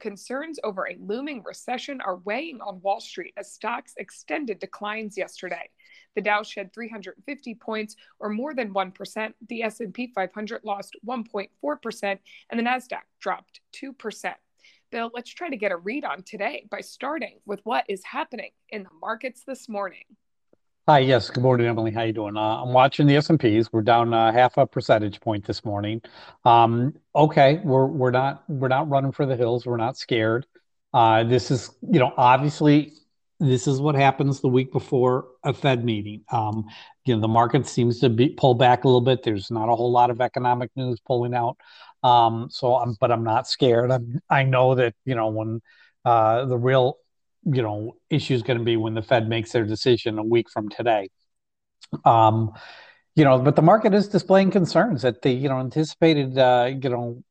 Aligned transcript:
Concerns 0.00 0.58
over 0.64 0.86
a 0.86 0.96
looming 1.00 1.42
recession 1.44 2.00
are 2.00 2.16
weighing 2.24 2.60
on 2.60 2.80
Wall 2.82 3.00
Street 3.00 3.34
as 3.36 3.52
stocks 3.52 3.94
extended 3.96 4.58
declines 4.58 5.16
yesterday. 5.16 5.68
The 6.14 6.22
Dow 6.22 6.42
shed 6.42 6.72
350 6.72 7.54
points 7.56 7.96
or 8.20 8.28
more 8.28 8.54
than 8.54 8.74
1%, 8.74 9.32
the 9.48 9.62
S&P 9.62 10.12
500 10.14 10.60
lost 10.64 10.96
1.4% 11.06 12.18
and 12.50 12.58
the 12.58 12.64
Nasdaq 12.64 13.02
dropped 13.20 13.60
2%. 13.80 14.34
Bill, 14.90 15.10
let's 15.14 15.30
try 15.30 15.48
to 15.48 15.56
get 15.56 15.72
a 15.72 15.76
read 15.76 16.04
on 16.04 16.22
today 16.22 16.66
by 16.70 16.82
starting 16.82 17.38
with 17.46 17.60
what 17.64 17.84
is 17.88 18.04
happening 18.04 18.50
in 18.68 18.82
the 18.82 18.90
markets 19.00 19.42
this 19.46 19.68
morning. 19.68 20.04
Hi, 20.88 20.98
yes. 20.98 21.30
Good 21.30 21.42
morning, 21.44 21.66
Emily. 21.68 21.92
How 21.92 22.02
you 22.02 22.12
doing? 22.12 22.36
Uh, 22.36 22.62
I'm 22.62 22.72
watching 22.72 23.06
the 23.06 23.14
S&Ps. 23.16 23.72
We're 23.72 23.82
down 23.82 24.12
uh, 24.12 24.32
half 24.32 24.56
a 24.58 24.66
percentage 24.66 25.20
point 25.20 25.44
this 25.44 25.64
morning. 25.64 26.02
Um, 26.44 26.94
okay, 27.14 27.60
we're 27.64 27.86
we're 27.86 28.10
not 28.10 28.42
we're 28.48 28.66
not 28.68 28.88
running 28.88 29.12
for 29.12 29.24
the 29.24 29.36
hills. 29.36 29.64
We're 29.64 29.76
not 29.76 29.96
scared. 29.96 30.44
Uh, 30.92 31.22
this 31.24 31.50
is 31.52 31.70
you 31.88 32.00
know 32.00 32.12
obviously 32.16 32.94
this 33.38 33.66
is 33.68 33.80
what 33.80 33.94
happens 33.94 34.40
the 34.40 34.48
week 34.48 34.72
before 34.72 35.26
a 35.44 35.54
Fed 35.54 35.84
meeting. 35.84 36.24
Um, 36.32 36.64
you 37.04 37.14
know 37.14 37.20
the 37.20 37.28
market 37.28 37.66
seems 37.66 38.00
to 38.00 38.08
be 38.08 38.30
pull 38.30 38.54
back 38.54 38.82
a 38.82 38.88
little 38.88 39.00
bit. 39.00 39.22
There's 39.22 39.50
not 39.52 39.68
a 39.68 39.76
whole 39.76 39.92
lot 39.92 40.10
of 40.10 40.20
economic 40.20 40.70
news 40.74 40.98
pulling 41.06 41.32
out. 41.34 41.56
Um, 42.02 42.48
so 42.50 42.74
I'm 42.74 42.96
but 43.00 43.12
I'm 43.12 43.22
not 43.24 43.46
scared. 43.46 43.92
I 44.28 44.42
know 44.42 44.74
that 44.74 44.94
you 45.04 45.14
know 45.14 45.28
when 45.28 45.60
the 46.04 46.58
real 46.60 46.96
you 47.44 47.62
know 47.62 47.96
issue 48.10 48.34
is 48.34 48.42
going 48.42 48.58
to 48.58 48.64
be 48.64 48.76
when 48.76 48.94
the 48.94 49.02
Fed 49.02 49.28
makes 49.28 49.52
their 49.52 49.64
decision 49.64 50.18
a 50.18 50.24
week 50.24 50.50
from 50.50 50.68
today. 50.68 51.08
Um, 52.04 52.52
you 53.14 53.24
know, 53.24 53.38
but 53.38 53.56
the 53.56 53.62
market 53.62 53.92
is 53.92 54.08
displaying 54.08 54.50
concerns 54.50 55.02
that 55.02 55.22
the 55.22 55.30
you 55.30 55.48
know 55.48 55.58
anticipated 55.58 56.38
uh, 56.38 56.70
you 56.82 56.90
know 56.90 57.22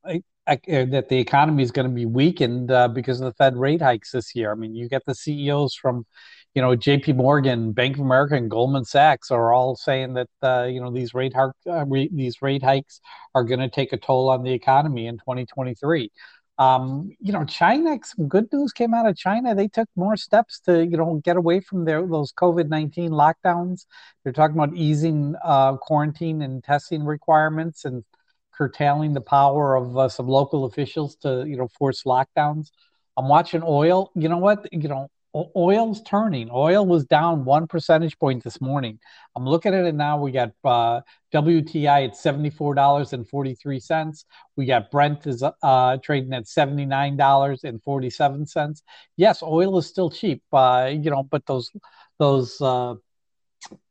that 0.46 1.08
the 1.10 1.18
economy 1.18 1.64
is 1.64 1.72
going 1.72 1.88
to 1.88 1.94
be 1.94 2.06
weakened 2.06 2.72
uh, 2.72 2.88
because 2.88 3.22
of 3.22 3.26
the 3.26 3.34
Fed 3.34 3.58
rate 3.58 3.82
hikes 3.82 4.12
this 4.12 4.36
year. 4.36 4.52
I 4.52 4.56
mean, 4.56 4.76
you 4.76 4.90
get 4.90 5.06
the 5.06 5.16
CEOs 5.16 5.76
from 5.76 6.06
you 6.54 6.62
know 6.62 6.76
J.P. 6.76 7.14
Morgan, 7.14 7.72
Bank 7.72 7.96
of 7.96 8.02
America, 8.02 8.36
and 8.36 8.50
Goldman 8.50 8.86
Sachs 8.86 9.32
are 9.32 9.54
all 9.54 9.76
saying 9.76 10.14
that 10.16 10.30
uh, 10.44 10.68
you 10.70 10.82
know 10.82 10.92
these 10.92 11.14
rate 11.14 11.34
uh, 11.36 11.52
re- 11.88 12.10
these 12.14 12.42
rate 12.42 12.64
hikes 12.64 13.00
are 13.34 13.44
going 13.44 13.60
to 13.60 13.70
take 13.70 13.94
a 13.94 13.98
toll 13.98 14.30
on 14.30 14.44
the 14.44 14.54
economy 14.54 15.08
in 15.08 15.18
2023. 15.18 16.12
Um, 16.62 16.84
you 17.20 17.32
know, 17.36 17.46
China, 17.46 17.98
some 18.04 18.28
good 18.28 18.48
news 18.54 18.72
came 18.80 18.94
out 18.98 19.08
of 19.10 19.16
China. 19.28 19.56
They 19.56 19.68
took 19.78 19.90
more 19.96 20.18
steps 20.28 20.54
to, 20.66 20.74
you 20.92 20.98
know, 21.00 21.22
get 21.28 21.38
away 21.38 21.60
from 21.68 21.86
their 21.86 22.02
those 22.16 22.32
COVID 22.44 22.68
nineteen 22.78 23.12
lockdowns. 23.24 23.86
They're 24.22 24.38
talking 24.40 24.58
about 24.60 24.76
easing 24.76 25.36
uh, 25.54 25.78
quarantine 25.88 26.42
and 26.46 26.64
testing 26.64 27.04
requirements 27.16 27.86
and 27.86 28.04
curtailing 28.58 29.14
the 29.14 29.26
power 29.38 29.66
of 29.76 29.98
uh, 29.98 30.10
some 30.18 30.28
local 30.28 30.66
officials 30.66 31.16
to, 31.24 31.30
you 31.52 31.58
know, 31.58 31.70
force 31.80 32.04
lockdowns. 32.04 32.66
I'm 33.18 33.28
watching 33.28 33.64
oil. 33.66 34.12
You 34.24 34.30
know 34.30 34.38
what? 34.48 34.60
You 34.72 34.90
know, 34.94 35.04
oil's 35.36 36.02
turning. 36.04 36.50
Oil 36.52 36.86
was 36.86 37.06
down 37.06 37.46
one 37.46 37.68
percentage 37.68 38.18
point 38.20 38.44
this 38.44 38.60
morning. 38.60 39.00
I'm 39.36 39.46
looking 39.46 39.74
at 39.74 39.86
it 39.86 39.96
now. 39.96 40.18
We 40.18 40.32
got 40.32 40.52
uh, 40.64 41.02
WTI 41.34 42.10
at 42.10 42.18
seventy-four 42.18 42.76
dollars 42.76 43.14
and 43.14 43.28
forty-three 43.28 43.80
cents. 43.80 44.26
We 44.56 44.66
got 44.66 44.92
Brent 44.92 45.28
is 45.28 45.44
uh, 45.64 45.98
trading 45.98 46.34
at 46.34 46.48
seventy-nine 46.48 47.18
dollars 47.18 47.64
and 47.64 47.82
forty-seven 47.84 48.46
cents. 48.46 48.84
Yes, 49.18 49.42
oil 49.42 49.78
is 49.78 49.88
still 49.88 50.10
cheap. 50.10 50.44
Uh, 50.52 50.92
you 50.92 51.10
know, 51.10 51.24
but 51.24 51.46
those 51.46 51.72
those 52.20 52.60
uh, 52.62 52.96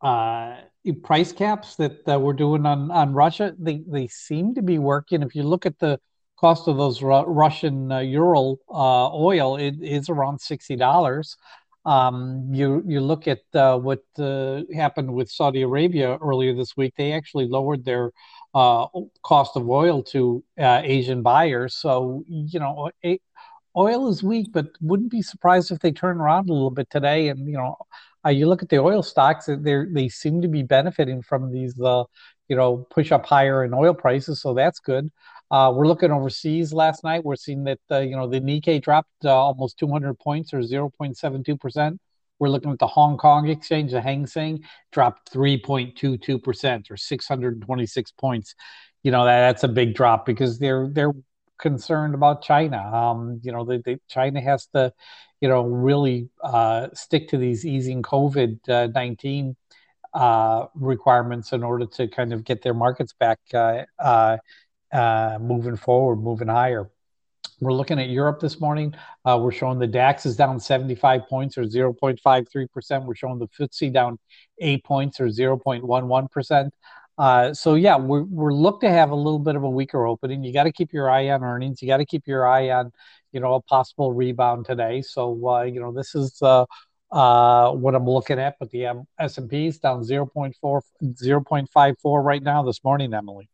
uh, 0.03 0.57
price 1.03 1.33
caps 1.33 1.77
that 1.77 2.21
we're 2.21 2.33
doing 2.33 2.67
on 2.67 2.91
on 2.91 3.15
Russia, 3.15 3.55
they 3.59 3.83
they 3.87 4.09
seem 4.09 4.55
to 4.55 4.63
be 4.63 4.79
working. 4.79 5.23
If 5.23 5.35
you 5.35 5.43
look 5.43 5.65
at 5.65 5.79
the 5.79 5.99
cost 6.41 6.69
of 6.69 6.77
those 6.77 7.03
Ru- 7.03 7.25
Russian 7.25 7.93
uh, 7.93 8.01
Ural 8.01 8.59
uh, 8.71 9.15
oil 9.15 9.57
it 9.57 9.77
is 9.83 10.09
around 10.09 10.41
sixty 10.41 10.77
dollars. 10.77 11.37
Um, 11.87 12.49
you 12.53 12.83
you 12.87 13.01
look 13.01 13.27
at 13.29 13.41
uh, 13.55 13.79
what 13.79 14.03
uh, 14.19 14.63
happened 14.75 15.13
with 15.15 15.31
Saudi 15.31 15.63
Arabia 15.63 16.17
earlier 16.19 16.55
this 16.55 16.77
week. 16.77 16.95
They 16.97 17.13
actually 17.13 17.47
lowered 17.47 17.85
their 17.85 18.13
uh, 18.55 18.87
cost 19.23 19.57
of 19.57 19.69
oil 19.69 20.03
to 20.05 20.45
uh, 20.59 20.83
Asian 20.85 21.23
buyers. 21.23 21.77
So 21.77 22.25
you 22.29 22.61
know, 22.61 22.91
oil 23.77 24.09
is 24.09 24.23
weak, 24.23 24.49
but 24.53 24.67
wouldn't 24.81 25.11
be 25.11 25.23
surprised 25.23 25.71
if 25.71 25.81
they 25.81 25.93
turn 25.93 26.21
around 26.21 26.49
a 26.51 26.53
little 26.53 26.71
bit 26.71 26.91
today. 26.91 27.29
And 27.29 27.47
you 27.49 27.57
know, 27.57 27.77
you 28.29 28.47
look 28.49 28.63
at 28.63 28.69
the 28.69 28.79
oil 28.79 29.03
stocks; 29.03 29.47
they 29.47 29.85
they 29.93 30.09
seem 30.09 30.43
to 30.43 30.49
be 30.49 30.63
benefiting 30.63 31.23
from 31.23 31.53
these 31.53 31.75
you 31.79 32.57
know 32.57 32.87
push 32.91 33.13
up 33.13 33.27
higher 33.27 33.65
in 33.65 33.75
oil 33.75 33.95
prices. 33.95 34.41
So 34.41 34.55
that's 34.55 34.81
good. 34.81 35.11
Uh, 35.51 35.73
we're 35.75 35.87
looking 35.87 36.13
overseas 36.13 36.73
last 36.73 37.03
night. 37.03 37.25
We're 37.25 37.37
seeing 37.37 37.65
that 37.65 37.81
uh, 37.91 37.99
you 37.99 38.17
know 38.17 38.27
the 38.27 38.41
Nikkei 38.41 38.81
dropped 38.83 39.25
uh, 39.25 39.35
almost 39.35 39.79
200 39.79 40.19
points 40.19 40.55
or 40.55 40.61
0.72 40.61 41.59
percent. 41.61 42.01
We're 42.39 42.49
looking 42.49 42.71
at 42.71 42.79
the 42.79 42.87
Hong 42.87 43.19
Kong 43.19 43.49
exchange, 43.49 43.93
the 43.93 44.01
Hang 44.01 44.27
Seng 44.27 44.65
dropped 44.93 45.33
3.22 45.33 46.43
percent 46.43 46.91
or 46.91 46.97
626 46.97 48.13
points. 48.13 48.55
You 49.03 49.11
know 49.11 49.25
that, 49.25 49.41
that's 49.41 49.65
a 49.65 49.69
big 49.69 49.95
drop 49.95 50.25
because 50.25 50.59
they're 50.59 50.89
they're 50.89 51.13
concerned 51.59 52.15
about 52.15 52.43
China. 52.43 52.79
Um, 52.79 53.41
you 53.43 53.53
know, 53.53 53.65
they, 53.65 53.79
they, 53.79 53.99
China 54.09 54.41
has 54.41 54.67
to, 54.75 54.93
you 55.41 55.49
know, 55.49 55.63
really 55.63 56.31
uh, 56.43 56.89
stick 56.95 57.29
to 57.29 57.37
these 57.37 57.67
easing 57.67 58.03
COVID 58.03 58.69
uh, 58.69 58.89
nineteen 58.95 59.57
uh, 60.15 60.67
requirements 60.75 61.53
in 61.53 61.63
order 61.63 61.87
to 61.87 62.09
kind 62.09 62.33
of 62.33 62.45
get 62.45 62.63
their 62.63 62.75
markets 62.75 63.13
back 63.13 63.39
uh, 64.93 65.39
moving 65.41 65.77
forward, 65.77 66.17
moving 66.17 66.49
higher. 66.49 66.91
We're 67.61 67.73
looking 67.73 67.99
at 67.99 68.09
Europe 68.09 68.41
this 68.41 68.59
morning. 68.59 68.95
Uh, 69.25 69.39
we're 69.41 69.53
showing 69.53 69.79
the 69.79 69.87
DAX 69.87 70.25
is 70.25 70.37
down 70.37 70.59
75 70.59 71.29
points 71.29 71.59
or 71.59 71.65
0.53%. 71.65 73.05
We're 73.05 73.15
showing 73.15 73.39
the 73.39 73.49
FTSE 73.49 73.93
down 73.93 74.19
8 74.59 74.85
points 74.85 75.21
or 75.21 75.27
0.11%. 75.27 76.71
Uh, 77.19 77.53
so 77.53 77.75
yeah, 77.75 77.99
we're 77.99 78.23
we're 78.23 78.53
look 78.53 78.81
to 78.81 78.89
have 78.89 79.11
a 79.11 79.15
little 79.15 79.39
bit 79.39 79.55
of 79.55 79.63
a 79.63 79.69
weaker 79.69 80.07
opening. 80.07 80.43
You 80.43 80.55
got 80.55 80.65
to 80.65 80.73
keep 80.73 80.91
your 80.91 81.11
eye 81.11 81.29
on 81.29 81.45
earnings. 81.45 81.83
You 81.83 81.89
got 81.89 81.99
to 81.99 82.07
keep 82.07 82.27
your 82.27 82.49
eye 82.49 82.71
on, 82.71 82.93
you 83.33 83.41
know, 83.41 83.55
a 83.55 83.61
possible 83.61 84.11
rebound 84.11 84.65
today. 84.65 85.03
So 85.03 85.47
uh, 85.47 85.63
you 85.65 85.81
know, 85.81 85.93
this 85.93 86.15
is 86.15 86.41
uh, 86.41 86.65
uh, 87.13 87.73
what 87.73 87.95
I'm 87.95 88.09
looking 88.09 88.39
at. 88.39 88.57
But 88.59 88.71
the 88.71 89.05
S&P 89.19 89.67
is 89.67 89.79
down 89.79 90.03
0.4, 90.03 90.55
0.54 91.03 92.25
right 92.25 92.43
now 92.43 92.63
this 92.63 92.83
morning, 92.83 93.13
Emily. 93.13 93.51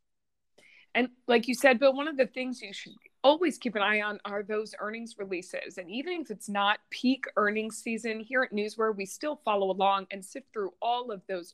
And 0.97 1.11
like 1.29 1.47
you 1.47 1.55
said, 1.55 1.79
Bill, 1.79 1.93
one 1.93 2.09
of 2.09 2.17
the 2.17 2.27
things 2.27 2.63
you 2.63 2.73
should 2.73 2.95
always 3.23 3.59
keep 3.59 3.77
an 3.77 3.83
eye 3.83 4.01
on 4.01 4.19
are 4.25 4.43
those 4.43 4.75
earnings 4.81 5.17
releases. 5.19 5.77
And 5.77 5.91
even 5.91 6.15
if 6.23 6.31
it's 6.31 6.49
not 6.49 6.79
peak 6.89 7.27
earnings 7.37 7.77
season 7.77 8.19
here 8.19 8.43
at 8.43 8.51
Newsware, 8.51 8.97
we 8.97 9.05
still 9.05 9.39
follow 9.45 9.71
along 9.71 10.07
and 10.11 10.25
sift 10.25 10.51
through 10.55 10.73
all 10.81 11.11
of 11.11 11.21
those 11.29 11.53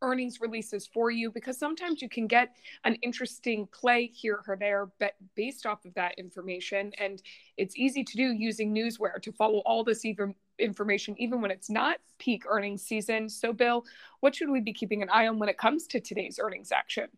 earnings 0.00 0.40
releases 0.40 0.86
for 0.86 1.10
you 1.10 1.30
because 1.30 1.58
sometimes 1.58 2.00
you 2.00 2.08
can 2.08 2.26
get 2.26 2.54
an 2.84 2.94
interesting 3.02 3.66
play 3.72 4.06
here 4.06 4.40
or 4.46 4.56
there 4.56 4.88
but 5.00 5.14
based 5.34 5.66
off 5.66 5.84
of 5.84 5.92
that 5.94 6.16
information 6.16 6.92
and 7.00 7.20
it's 7.56 7.76
easy 7.76 8.04
to 8.04 8.16
do 8.16 8.32
using 8.32 8.72
newsware 8.72 9.20
to 9.20 9.32
follow 9.32 9.58
all 9.66 9.82
this 9.82 10.04
even 10.04 10.32
information 10.60 11.16
even 11.18 11.40
when 11.40 11.50
it's 11.50 11.68
not 11.68 11.96
peak 12.18 12.44
earnings 12.48 12.80
season 12.80 13.28
so 13.28 13.52
bill 13.52 13.84
what 14.20 14.36
should 14.36 14.48
we 14.48 14.60
be 14.60 14.72
keeping 14.72 15.02
an 15.02 15.10
eye 15.10 15.26
on 15.26 15.36
when 15.36 15.48
it 15.48 15.58
comes 15.58 15.88
to 15.88 15.98
today's 15.98 16.38
earnings 16.40 16.70
action 16.70 17.08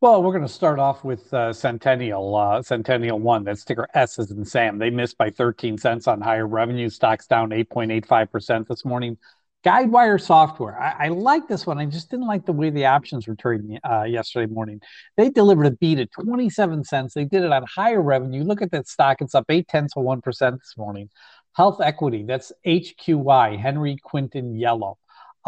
well, 0.00 0.22
we're 0.22 0.32
going 0.32 0.46
to 0.46 0.52
start 0.52 0.78
off 0.78 1.02
with 1.02 1.32
uh, 1.34 1.52
Sentinel, 1.52 2.36
uh, 2.36 2.60
SentinelOne. 2.60 3.44
That 3.44 3.58
ticker 3.58 3.88
S 3.94 4.18
is 4.20 4.30
in 4.30 4.44
Sam. 4.44 4.78
They 4.78 4.90
missed 4.90 5.18
by 5.18 5.30
13 5.30 5.76
cents 5.76 6.06
on 6.06 6.20
higher 6.20 6.46
revenue. 6.46 6.88
Stocks 6.88 7.26
down 7.26 7.50
8.85% 7.50 8.68
this 8.68 8.84
morning. 8.84 9.18
Guidewire 9.64 10.20
Software. 10.20 10.80
I, 10.80 11.06
I, 11.06 11.08
like 11.08 11.48
this 11.48 11.66
one. 11.66 11.78
I 11.78 11.86
just 11.86 12.10
didn't 12.10 12.28
like 12.28 12.46
the 12.46 12.52
way 12.52 12.70
the 12.70 12.86
options 12.86 13.26
were 13.26 13.34
trading 13.34 13.80
uh, 13.82 14.04
yesterday 14.04 14.52
morning. 14.52 14.80
They 15.16 15.30
delivered 15.30 15.66
a 15.66 15.72
beat 15.72 15.98
at 15.98 16.12
27 16.12 16.84
cents. 16.84 17.14
They 17.14 17.24
did 17.24 17.42
it 17.42 17.50
on 17.50 17.64
higher 17.64 18.00
revenue. 18.00 18.44
Look 18.44 18.62
at 18.62 18.70
that 18.70 18.86
stock. 18.86 19.20
It's 19.20 19.34
up 19.34 19.46
8 19.48 19.66
tenths 19.66 19.94
of 19.96 20.04
1% 20.04 20.22
this 20.60 20.74
morning. 20.76 21.10
HealthEquity. 21.58 22.24
That's 22.24 22.52
HQY, 22.64 23.58
Henry 23.58 23.96
Quinton 24.00 24.54
Yellow. 24.54 24.96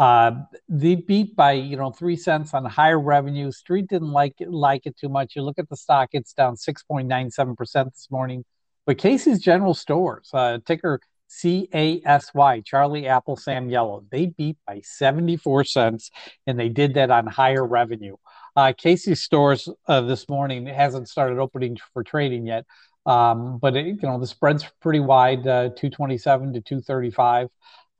Uh, 0.01 0.31
they 0.67 0.95
beat 0.95 1.35
by 1.35 1.51
you 1.51 1.77
know 1.77 1.91
three 1.91 2.15
cents 2.15 2.55
on 2.55 2.65
higher 2.65 2.99
revenue. 2.99 3.51
Street 3.51 3.85
didn't 3.87 4.11
like 4.11 4.33
it, 4.39 4.49
like 4.49 4.87
it 4.87 4.97
too 4.97 5.09
much. 5.09 5.35
You 5.35 5.43
look 5.43 5.59
at 5.59 5.69
the 5.69 5.77
stock; 5.77 6.09
it's 6.13 6.33
down 6.33 6.57
six 6.57 6.81
point 6.81 7.07
nine 7.07 7.29
seven 7.29 7.55
percent 7.55 7.93
this 7.93 8.07
morning. 8.09 8.43
But 8.87 8.97
Casey's 8.97 9.39
General 9.39 9.75
Stores 9.75 10.31
uh, 10.33 10.57
ticker 10.65 11.01
C 11.27 11.69
A 11.75 12.01
S 12.03 12.33
Y, 12.33 12.63
Charlie 12.65 13.07
Apple 13.07 13.35
Sam 13.35 13.69
Yellow. 13.69 14.03
They 14.09 14.25
beat 14.25 14.57
by 14.65 14.81
74 14.83 15.65
cents, 15.65 16.09
and 16.47 16.59
they 16.59 16.67
did 16.67 16.95
that 16.95 17.11
on 17.11 17.27
higher 17.27 17.63
revenue. 17.63 18.15
Uh, 18.55 18.73
Casey's 18.75 19.21
stores 19.21 19.69
uh, 19.87 20.01
this 20.01 20.27
morning 20.27 20.65
hasn't 20.65 21.09
started 21.09 21.37
opening 21.37 21.77
for 21.93 22.03
trading 22.03 22.47
yet, 22.47 22.65
um, 23.05 23.59
but 23.59 23.75
it, 23.75 23.85
you 23.85 23.99
know 24.01 24.19
the 24.19 24.25
spread's 24.25 24.65
pretty 24.81 24.99
wide, 24.99 25.45
uh, 25.45 25.69
227 25.69 26.53
to 26.53 26.61
235. 26.61 27.49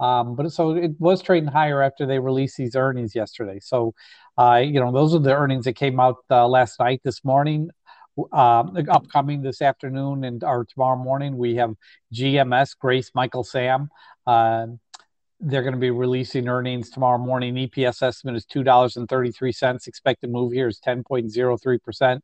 Um, 0.02 0.36
but 0.36 0.52
so 0.52 0.72
it 0.72 0.92
was 1.00 1.22
trading 1.22 1.50
higher 1.50 1.82
after 1.84 2.08
they 2.08 2.18
released 2.18 2.58
these 2.58 2.76
earnings 2.76 3.14
yesterday. 3.14 3.60
So, 3.62 3.94
uh, 4.38 4.62
you 4.66 4.80
know, 4.80 4.92
those 4.92 5.14
are 5.14 5.20
the 5.20 5.36
earnings 5.36 5.66
that 5.66 5.74
came 5.74 6.00
out 6.00 6.18
uh, 6.32 6.48
last 6.48 6.80
night, 6.80 7.02
this 7.04 7.24
morning, 7.24 7.70
uh, 8.34 8.64
upcoming 8.90 9.44
this 9.44 9.62
afternoon, 9.62 10.24
and 10.24 10.44
or 10.44 10.66
tomorrow 10.66 10.98
morning. 10.98 11.38
We 11.38 11.56
have 11.58 11.76
GMS, 12.14 12.76
Grace 12.80 13.12
Michael 13.14 13.44
Sam. 13.44 13.90
Um, 14.26 14.80
they're 15.40 15.64
going 15.64 15.74
to 15.76 15.80
be 15.80 15.92
releasing 15.92 16.48
earnings 16.48 16.90
tomorrow 16.90 17.20
morning. 17.20 17.56
EPS 17.56 18.02
estimate 18.02 18.36
is 18.36 18.46
two 18.46 18.64
dollars 18.64 18.98
and 18.98 19.08
thirty 19.08 19.32
three 19.32 19.52
cents. 19.52 19.86
Expected 19.86 20.32
move 20.32 20.52
here 20.52 20.68
is 20.68 20.80
ten 20.80 21.04
point 21.04 21.32
zero 21.32 21.58
three 21.58 21.78
percent. 21.78 22.24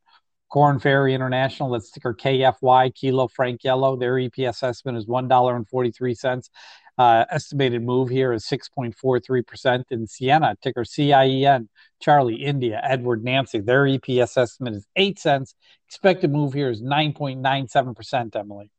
Korn 0.49 0.79
Ferry 0.79 1.13
International, 1.13 1.71
that's 1.71 1.91
ticker 1.91 2.13
KFY, 2.13 2.95
Kilo 2.95 3.27
Frank 3.27 3.63
Yellow. 3.63 3.97
Their 3.97 4.13
EPS 4.13 4.63
estimate 4.63 4.95
is 4.95 5.05
$1.43. 5.05 6.49
Uh, 6.97 7.25
estimated 7.29 7.83
move 7.83 8.09
here 8.09 8.33
is 8.33 8.43
6.43%. 8.45 9.83
In 9.91 10.07
Ciena, 10.07 10.59
ticker 10.59 10.83
CIEN, 10.83 11.69
Charlie, 12.01 12.43
India, 12.43 12.81
Edward, 12.83 13.23
Nancy, 13.23 13.59
their 13.59 13.83
EPS 13.83 14.35
estimate 14.37 14.73
is 14.73 14.87
8 14.95 15.19
cents. 15.19 15.53
Expected 15.87 16.31
move 16.31 16.53
here 16.53 16.69
is 16.71 16.81
9.97%, 16.81 18.35
Emily. 18.35 18.71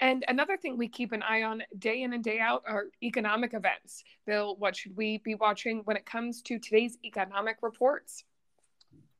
And 0.00 0.24
another 0.28 0.56
thing 0.56 0.76
we 0.76 0.88
keep 0.88 1.12
an 1.12 1.22
eye 1.22 1.42
on 1.42 1.62
day 1.78 2.02
in 2.02 2.12
and 2.12 2.22
day 2.22 2.38
out 2.38 2.62
are 2.66 2.86
economic 3.02 3.54
events. 3.54 4.04
Bill, 4.26 4.56
what 4.56 4.76
should 4.76 4.96
we 4.96 5.18
be 5.18 5.34
watching 5.34 5.82
when 5.84 5.96
it 5.96 6.06
comes 6.06 6.42
to 6.42 6.58
today's 6.58 6.98
economic 7.04 7.56
reports? 7.62 8.24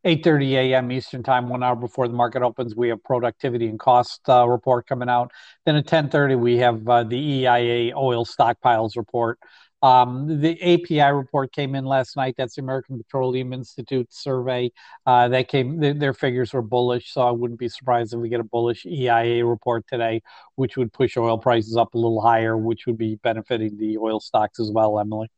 8:30 0.05 0.55
a.m. 0.56 0.93
Eastern 0.93 1.23
Time, 1.23 1.49
one 1.49 1.62
hour 1.62 1.77
before 1.77 2.09
the 2.09 2.15
market 2.15 2.43
opens, 2.43 2.77
we 2.77 2.89
have 2.89 3.03
productivity 3.03 3.67
and 3.67 3.79
cost 3.79 4.21
uh, 4.29 4.49
report 4.49 4.87
coming 4.87 5.09
out. 5.09 5.33
Then 5.67 5.77
at 5.77 5.87
10:30, 5.87 6.39
we 6.39 6.59
have 6.59 6.89
uh, 6.89 7.05
the 7.05 7.17
EIA 7.19 7.95
oil 7.97 8.25
stockpiles 8.25 8.97
report. 8.97 9.39
Um, 9.81 10.41
the 10.41 10.61
API 10.61 11.12
report 11.12 11.53
came 11.53 11.75
in 11.77 11.85
last 11.85 12.17
night. 12.17 12.35
That's 12.37 12.56
the 12.56 12.62
American 12.62 12.99
Petroleum 12.99 13.53
Institute 13.53 14.12
survey. 14.12 14.73
Uh, 15.06 15.29
that 15.29 15.49
came, 15.49 15.81
th- 15.81 15.99
their 15.99 16.15
figures 16.15 16.53
were 16.53 16.62
bullish, 16.62 17.12
so 17.12 17.21
I 17.23 17.31
wouldn't 17.31 17.61
be 17.61 17.69
surprised 17.69 18.12
if 18.12 18.19
we 18.19 18.29
get 18.29 18.41
a 18.41 18.45
bullish 18.45 18.85
EIA 18.87 19.45
report 19.47 19.87
today, 19.87 20.23
which 20.56 20.77
would 20.77 20.93
push 20.93 21.17
oil 21.17 21.39
prices 21.39 21.77
up 21.77 21.95
a 21.95 21.99
little 21.99 22.21
higher, 22.21 22.56
which 22.56 22.87
would 22.87 22.99
be 22.99 23.17
benefiting 23.17 23.77
the 23.79 23.99
oil 23.99 24.19
stocks 24.19 24.59
as 24.59 24.71
well, 24.73 24.99
Emily. 24.99 25.29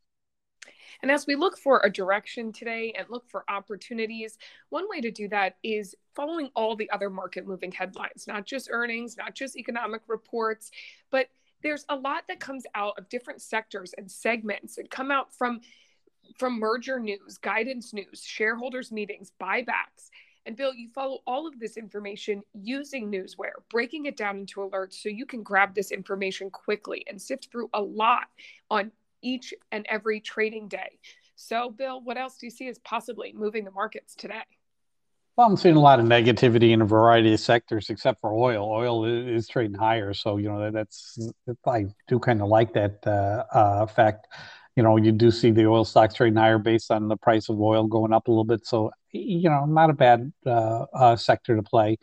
And 1.03 1.11
as 1.11 1.27
we 1.27 1.35
look 1.35 1.57
for 1.57 1.81
a 1.85 1.91
direction 1.91 2.53
today 2.53 2.95
and 2.97 3.09
look 3.09 3.29
for 3.29 3.45
opportunities, 3.49 4.39
one 4.69 4.89
way 4.89 5.01
to 5.01 5.11
do 5.11 5.29
that 5.29 5.57
is 5.63 5.95
following 6.15 6.51
all 6.55 6.77
the 6.77 6.91
other 6.91 7.11
market 7.11 7.47
moving 7.47 7.73
headlines, 7.73 8.27
not 8.27 8.47
just 8.47 8.69
earnings, 8.71 9.17
not 9.17 9.35
just 9.35 9.57
economic 9.57 10.03
reports, 10.09 10.71
but 11.11 11.29
there's 11.63 11.85
a 11.89 11.97
lot 11.97 12.25
that 12.29 12.41
comes 12.41 12.65
out 12.75 12.95
of 12.99 13.09
different 13.09 13.43
sectors 13.43 13.95
and 13.97 14.11
segments 14.11 14.77
that 14.77 14.91
come 14.91 15.11
out 15.11 15.35
from 15.35 15.61
from 16.39 16.61
merger 16.61 17.01
news, 17.01 17.39
guidance 17.39 17.93
news, 17.93 18.23
shareholders 18.25 18.93
meetings, 18.93 19.33
buybacks. 19.41 20.11
And 20.47 20.57
Bill, 20.57 20.73
you 20.73 20.89
follow 20.95 21.19
all 21.27 21.47
of 21.47 21.59
this 21.59 21.77
information 21.77 22.43
using 22.55 23.11
Newsware, 23.11 23.59
breaking 23.69 24.07
it 24.07 24.17
down 24.17 24.39
into 24.39 24.61
alerts 24.61 24.95
so 24.95 25.09
you 25.09 25.27
can 25.27 25.43
grab 25.43 25.75
this 25.75 25.91
information 25.91 26.51
quickly 26.51 27.05
and 27.09 27.21
sift 27.21 27.49
through 27.51 27.69
a 27.75 27.83
lot 27.83 28.29
on 28.71 28.91
each 29.23 29.55
and 29.73 29.87
every 29.89 30.21
trading 30.21 30.69
day. 30.69 30.99
So, 31.37 31.71
Bill, 31.71 32.01
what 32.03 32.19
else 32.19 32.37
do 32.37 32.47
you 32.47 32.51
see 32.51 32.69
as 32.69 32.79
possibly 32.81 33.33
moving 33.33 33.65
the 33.65 33.71
markets 33.71 34.15
today? 34.15 34.43
Well, 35.37 35.49
I'm 35.49 35.57
seeing 35.57 35.77
a 35.77 35.81
lot 35.81 36.01
of 36.01 36.07
negativity 36.07 36.73
in 36.73 36.83
a 36.83 36.85
variety 36.85 37.33
of 37.33 37.41
sectors, 37.41 37.89
except 37.89 38.21
for 38.21 38.31
oil. 38.31 38.71
Oil 38.71 39.07
is, 39.07 39.49
trading 39.49 39.75
higher, 39.75 40.13
so 40.13 40.37
you 40.37 40.51
know 40.51 40.71
that's 40.71 41.19
I 41.67 41.87
do 42.09 42.19
kind 42.19 42.43
of 42.43 42.49
like 42.49 42.75
that 42.75 42.99
uh, 43.07 43.45
uh, 43.55 43.79
effect. 43.83 44.27
You 44.77 44.83
know, 44.83 44.99
you 44.99 45.13
do 45.13 45.31
see 45.31 45.51
the 45.51 45.67
oil 45.67 45.87
stocks 45.87 46.15
trading 46.15 46.37
higher 46.37 46.59
based 46.59 46.91
on 46.91 47.09
the 47.09 47.17
price 47.17 47.49
of 47.49 47.59
oil 47.59 47.87
going 47.87 48.13
up 48.13 48.29
a 48.29 48.31
little 48.31 48.45
bit. 48.45 48.67
So, 48.67 48.91
you 49.13 49.49
know, 49.49 49.65
not 49.65 49.89
a 49.89 49.95
bad 49.95 50.31
uh, 50.45 50.85
uh 50.93 51.17
sector 51.17 51.57
to 51.57 51.63
play. 51.63 51.97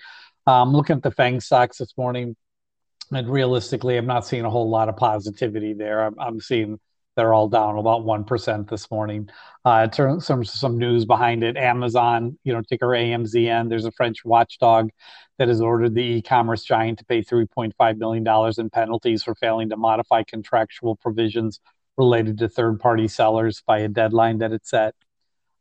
Um, 0.48 0.74
looking 0.74 0.96
at 0.96 1.04
the 1.04 1.12
Fang 1.12 1.40
stocks 1.40 1.78
this 1.78 1.94
morning, 1.96 2.36
and 3.12 3.30
realistically, 3.30 3.98
I'm 3.98 4.08
not 4.08 4.25
seeing 4.25 4.46
a 4.46 4.50
whole 4.50 4.69
lot 4.69 4.90
of 4.90 4.98
positivity 4.98 5.74
there. 5.74 6.06
I'm, 6.06 6.16
I'm 6.19 6.40
seeing 6.40 6.80
they're 7.18 7.34
all 7.34 7.50
down 7.50 7.78
about 7.78 8.06
1% 8.06 8.69
this 8.69 8.90
morning. 8.90 9.28
Uh, 9.66 9.88
terms 9.88 10.30
of 10.30 10.48
some 10.48 10.78
news 10.78 11.04
behind 11.04 11.44
it, 11.44 11.58
Amazon, 11.58 12.38
you 12.46 12.54
know, 12.54 12.62
ticker 12.62 12.88
AMZN, 12.88 13.68
there's 13.68 13.86
a 13.86 13.92
French 13.92 14.24
watchdog 14.24 14.92
that 15.40 15.50
has 15.50 15.60
ordered 15.60 15.96
the 15.96 16.02
e-commerce 16.02 16.64
giant 16.64 17.00
to 17.00 17.06
pay 17.06 17.22
$3.5 17.22 17.98
million 17.98 18.54
in 18.58 18.69
penalties 18.69 19.24
for 19.24 19.36
failing 19.36 19.69
to 19.69 19.75
modify 19.75 20.24
contractual 20.24 20.96
provisions 20.96 21.60
related 21.98 22.38
to 22.38 22.48
third-party 22.48 23.08
sellers 23.08 23.62
by 23.66 23.80
a 23.80 23.88
deadline 23.88 24.38
that 24.38 24.54
it 24.54 24.66
set. 24.66 24.94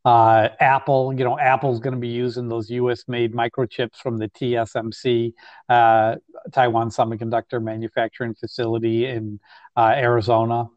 Uh, 0.04 0.50
Apple, 0.60 1.12
you 1.12 1.24
know, 1.24 1.36
Apple's 1.36 1.80
going 1.80 1.94
to 1.94 1.98
be 1.98 2.06
using 2.06 2.48
those 2.48 2.70
U.S.-made 2.70 3.32
microchips 3.32 3.96
from 3.96 4.18
the 4.18 4.28
TSMC, 4.28 5.32
uh, 5.68 6.16
Taiwan 6.52 6.90
Semiconductor 6.90 7.60
Manufacturing 7.60 8.34
Facility 8.34 9.06
in 9.06 9.40
uh, 9.74 9.94
Arizona. 9.96 10.68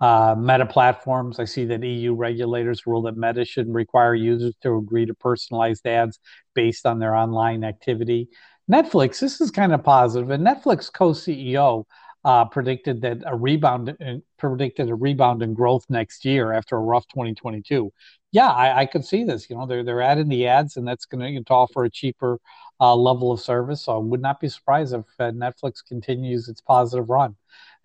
Uh, 0.00 0.34
meta 0.38 0.64
platforms, 0.64 1.40
I 1.40 1.44
see 1.44 1.64
that 1.66 1.82
EU 1.82 2.14
regulators 2.14 2.86
rule 2.86 3.02
that 3.02 3.16
Meta 3.16 3.44
shouldn't 3.44 3.74
require 3.74 4.14
users 4.14 4.54
to 4.62 4.76
agree 4.76 5.06
to 5.06 5.14
personalized 5.14 5.86
ads 5.86 6.20
based 6.54 6.86
on 6.86 7.00
their 7.00 7.16
online 7.16 7.64
activity. 7.64 8.28
Netflix, 8.70 9.18
this 9.18 9.40
is 9.40 9.50
kind 9.50 9.72
of 9.72 9.82
positive. 9.82 10.30
And 10.30 10.46
Netflix 10.46 10.92
co-CEO 10.92 11.84
uh, 12.24 12.44
predicted 12.44 13.00
that 13.00 13.18
a 13.26 13.34
rebound 13.34 13.96
uh, 14.04 14.16
predicted 14.38 14.90
a 14.90 14.94
rebound 14.94 15.42
in 15.42 15.54
growth 15.54 15.84
next 15.88 16.24
year 16.24 16.52
after 16.52 16.76
a 16.76 16.80
rough 16.80 17.06
2022. 17.08 17.92
Yeah, 18.32 18.48
I, 18.50 18.80
I 18.80 18.86
could 18.86 19.04
see 19.04 19.24
this. 19.24 19.48
You 19.48 19.56
know, 19.56 19.66
they're 19.66 19.82
they're 19.84 20.02
adding 20.02 20.28
the 20.28 20.46
ads, 20.46 20.76
and 20.76 20.86
that's 20.86 21.06
going 21.06 21.42
to 21.42 21.52
offer 21.52 21.84
a 21.84 21.90
cheaper 21.90 22.38
uh, 22.80 22.94
level 22.94 23.32
of 23.32 23.40
service. 23.40 23.84
So 23.84 23.96
I 23.96 23.98
would 23.98 24.20
not 24.20 24.40
be 24.40 24.48
surprised 24.48 24.94
if 24.94 25.04
uh, 25.18 25.30
Netflix 25.30 25.84
continues 25.86 26.48
its 26.48 26.60
positive 26.60 27.08
run. 27.08 27.36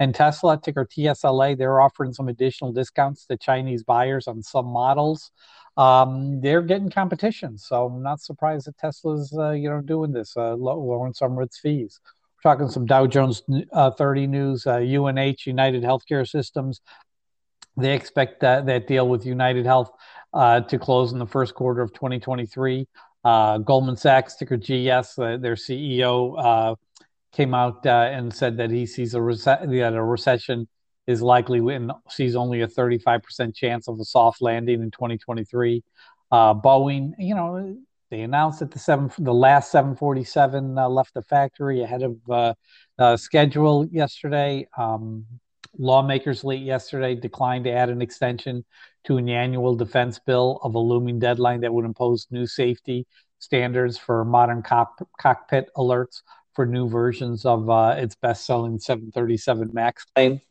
And 0.04 0.14
Tesla, 0.14 0.60
ticker 0.62 0.86
TSLA, 0.86 1.58
they're 1.58 1.80
offering 1.80 2.12
some 2.12 2.28
additional 2.28 2.74
discounts 2.74 3.26
to 3.28 3.38
Chinese 3.38 3.84
buyers 3.84 4.28
on 4.28 4.44
some 4.44 4.66
models. 4.66 5.32
Um, 5.78 6.42
they're 6.42 6.62
getting 6.62 6.90
competition, 6.90 7.58
so 7.58 7.86
I'm 7.86 8.04
not 8.04 8.20
surprised 8.20 8.68
that 8.68 8.78
Tesla's 8.78 9.34
uh, 9.34 9.52
you 9.52 9.70
know 9.70 9.80
doing 9.80 10.12
this, 10.12 10.36
uh, 10.36 10.56
lowering 10.56 11.14
some 11.14 11.38
of 11.38 11.44
its 11.44 11.58
fees. 11.58 12.02
Talking 12.44 12.68
some 12.68 12.86
Dow 12.86 13.08
Jones 13.08 13.44
uh, 13.72 13.92
30 13.92 14.28
news, 14.28 14.68
UNH, 14.68 15.18
uh, 15.18 15.34
United 15.46 15.84
Healthcare 15.84 16.28
Systems. 16.28 16.82
They 17.78 17.96
expect 17.96 18.42
that 18.42 18.66
that 18.66 18.88
deal 18.88 19.08
with 19.08 19.26
United 19.26 19.66
Health 19.66 19.90
uh, 20.34 20.60
to 20.60 20.78
close 20.78 21.14
in 21.14 21.20
the 21.20 21.26
first 21.26 21.56
quarter 21.56 21.82
of 21.82 21.94
2023. 21.94 22.86
Uh, 23.24 23.58
Goldman 23.60 23.96
Sachs, 23.96 24.36
ticker 24.36 24.58
GS, 24.58 25.16
their 25.16 25.56
CEO 25.56 26.76
came 27.34 27.54
out 27.54 27.86
uh, 27.86 28.10
and 28.12 28.34
said 28.34 28.58
that 28.58 28.72
he 28.72 28.86
sees 28.86 29.16
a, 29.16 29.20
rece- 29.20 29.70
that 29.70 29.94
a 29.94 30.04
recession 30.04 30.68
is 31.08 31.22
likely 31.22 31.60
and 31.76 31.92
sees 32.08 32.36
only 32.36 32.62
a 32.62 32.68
35% 32.68 33.56
chance 33.56 33.88
of 33.88 34.00
a 34.00 34.06
soft 34.06 34.42
landing 34.42 34.82
in 34.82 34.92
2023. 34.92 35.84
Uh, 36.32 36.54
Boeing, 36.54 37.12
you 37.18 37.36
know, 37.36 37.76
they 38.10 38.22
announced 38.22 38.60
that 38.60 38.72
the 38.72 38.80
seven, 38.80 39.12
the 39.18 39.34
last 39.34 39.72
747 39.72 40.78
uh, 40.78 40.88
left 40.88 41.14
the 41.14 41.24
factory 41.24 41.82
ahead 41.82 42.04
of 42.04 42.18
uh, 42.30 42.54
uh, 43.00 43.18
schedule 43.18 43.88
yesterday. 43.92 44.68
Um, 44.78 45.26
lawmakers 45.78 46.44
late 46.44 46.62
yesterday 46.62 47.16
declined 47.16 47.66
to 47.66 47.72
add 47.72 47.90
an 47.90 48.02
extension 48.02 48.64
to 49.06 49.18
an 49.18 49.28
annual 49.28 49.76
defense 49.76 50.20
bill 50.20 50.60
of 50.64 50.76
a 50.76 50.80
looming 50.80 51.20
deadline 51.20 51.62
that 51.62 51.74
would 51.74 51.86
impose 51.86 52.28
new 52.30 52.46
safety 52.46 53.06
standards 53.40 53.98
for 53.98 54.24
modern 54.24 54.62
cop- 54.62 55.08
cockpit 55.20 55.70
alerts 55.76 56.22
for 56.54 56.66
new 56.66 56.88
versions 56.90 57.46
of 57.46 57.70
uh, 57.70 57.96
its 57.98 58.16
best-selling 58.16 58.80
737 58.80 59.72
Max 59.74 60.06
plane. 60.16 60.42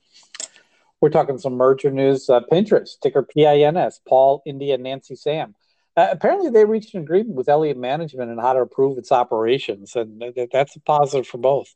We're 1.00 1.10
talking 1.10 1.38
some 1.38 1.54
merger 1.54 1.90
news. 1.90 2.30
Uh, 2.30 2.40
Pinterest, 2.50 2.98
ticker 3.00 3.22
PINS, 3.22 4.00
Paul, 4.08 4.42
India, 4.46 4.78
Nancy, 4.78 5.16
Sam. 5.16 5.54
Uh, 5.96 6.08
apparently, 6.10 6.48
they 6.48 6.64
reached 6.64 6.94
an 6.94 7.02
agreement 7.02 7.34
with 7.34 7.48
Elliott 7.48 7.76
Management 7.76 8.30
on 8.30 8.38
how 8.38 8.52
to 8.52 8.60
improve 8.60 8.98
its 8.98 9.12
operations, 9.12 9.94
and 9.96 10.20
th- 10.20 10.48
that's 10.52 10.76
a 10.76 10.80
positive 10.80 11.26
for 11.26 11.38
both. 11.38 11.74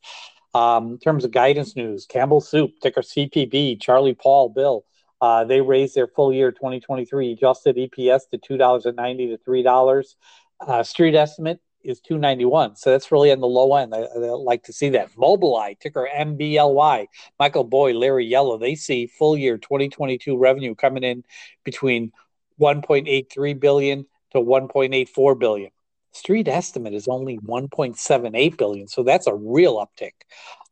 Um, 0.54 0.92
in 0.92 0.98
terms 0.98 1.24
of 1.24 1.32
guidance 1.32 1.76
news, 1.76 2.06
Campbell 2.06 2.40
Soup, 2.40 2.70
ticker 2.80 3.02
CPB, 3.02 3.80
Charlie 3.80 4.14
Paul, 4.14 4.48
Bill, 4.48 4.84
uh, 5.20 5.44
they 5.44 5.60
raised 5.60 5.94
their 5.94 6.06
full 6.06 6.32
year 6.32 6.50
2023 6.52 7.32
adjusted 7.32 7.76
EPS 7.76 8.22
to 8.30 8.38
$2.90 8.38 9.36
to 9.36 9.50
$3. 9.50 10.14
Uh, 10.60 10.82
street 10.82 11.14
estimate 11.14 11.60
is 11.86 12.00
291. 12.00 12.76
So 12.76 12.90
that's 12.90 13.12
really 13.12 13.32
on 13.32 13.40
the 13.40 13.46
low 13.46 13.74
end. 13.76 13.94
I, 13.94 14.00
I 14.00 14.18
like 14.18 14.64
to 14.64 14.72
see 14.72 14.90
that. 14.90 15.12
Mobileye, 15.12 15.78
ticker 15.78 16.08
MBLY, 16.14 17.06
Michael 17.38 17.64
Boyd, 17.64 17.96
Larry 17.96 18.26
Yellow, 18.26 18.58
they 18.58 18.74
see 18.74 19.06
full 19.06 19.36
year 19.36 19.58
2022 19.58 20.36
revenue 20.36 20.74
coming 20.74 21.04
in 21.04 21.24
between 21.64 22.12
1.83 22.60 23.60
billion 23.60 24.06
to 24.32 24.38
1.84 24.38 25.38
billion. 25.38 25.70
Street 26.12 26.48
estimate 26.48 26.94
is 26.94 27.08
only 27.08 27.38
1.78 27.38 28.56
billion, 28.56 28.88
so 28.88 29.02
that's 29.02 29.26
a 29.26 29.34
real 29.34 29.76
uptick. 29.76 30.12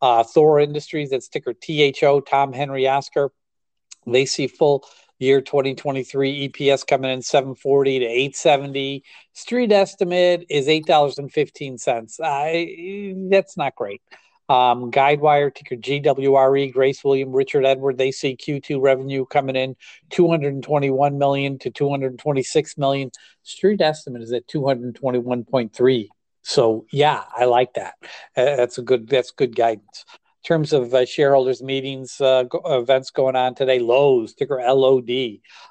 Uh, 0.00 0.25
Thor 0.25 0.59
Industries, 0.59 1.11
that's 1.11 1.28
ticker 1.28 1.52
THO, 1.52 2.21
Tom 2.21 2.52
Henry 2.54 2.88
Oscar, 2.88 3.30
they 4.06 4.25
see 4.26 4.47
full 4.47 4.85
year 5.18 5.40
2023 5.40 6.49
EPS 6.49 6.87
coming 6.87 7.11
in 7.11 7.23
740 7.23 8.00
to 8.00 8.04
870. 8.04 9.04
Street 9.33 9.73
estimate 9.73 10.47
is 10.49 10.66
$8.15. 10.66 12.21
I 12.23 13.14
that's 13.30 13.56
not 13.56 13.75
great. 13.75 14.02
Um, 14.47 14.90
Guidewire, 14.90 15.54
ticker 15.54 15.76
GWRE, 15.76 16.73
Grace 16.73 17.02
William, 17.02 17.33
Richard 17.33 17.64
Edward, 17.64 17.97
they 17.97 18.11
see 18.11 18.37
Q2 18.37 18.78
revenue 18.78 19.25
coming 19.25 19.56
in 19.56 19.75
221 20.11 21.18
million 21.18 21.59
to 21.61 21.71
226 21.71 22.76
million. 22.76 23.11
Street 23.42 23.80
estimate 23.80 24.23
is 24.23 24.33
at 24.33 24.47
221.3. 24.49 26.09
So 26.42 26.85
yeah, 26.92 27.25
I 27.35 27.47
like 27.47 27.73
that. 27.75 27.94
That's 28.37 28.76
a 28.76 28.83
good 28.83 29.09
that's 29.09 29.30
good 29.30 29.56
guidance 29.56 30.04
terms 30.45 30.73
of 30.73 30.95
uh, 30.95 31.05
shareholders 31.05 31.63
meetings 31.63 32.21
uh, 32.21 32.45
go, 32.45 32.61
events 32.67 33.11
going 33.11 33.35
on 33.35 33.55
today 33.55 33.79
Lowe's 33.79 34.35
ticker 34.35 34.61
lod 34.69 35.11